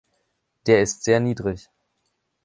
[0.65, 1.69] Der ist sehr niedrig.